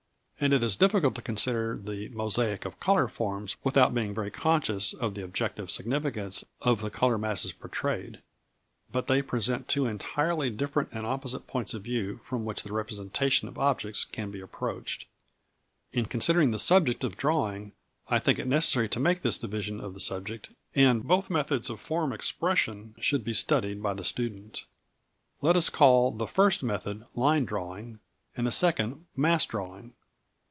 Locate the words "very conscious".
4.11-4.91